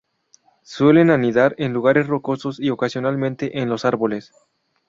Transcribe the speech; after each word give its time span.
Suelen 0.63 1.11
anidar 1.11 1.53
en 1.59 1.73
lugares 1.73 2.07
rocosos, 2.07 2.59
y 2.59 2.71
ocasionalmente 2.71 3.59
en 3.59 3.69
los 3.69 3.85
árboles. 3.85 4.33